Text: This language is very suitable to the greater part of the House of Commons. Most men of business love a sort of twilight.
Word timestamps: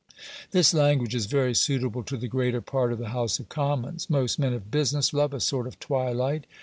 This 0.49 0.73
language 0.73 1.13
is 1.13 1.27
very 1.27 1.53
suitable 1.53 2.01
to 2.05 2.17
the 2.17 2.27
greater 2.27 2.59
part 2.59 2.91
of 2.91 2.97
the 2.97 3.09
House 3.09 3.37
of 3.37 3.49
Commons. 3.49 4.09
Most 4.09 4.39
men 4.39 4.51
of 4.53 4.71
business 4.71 5.13
love 5.13 5.31
a 5.31 5.39
sort 5.39 5.67
of 5.67 5.79
twilight. 5.79 6.45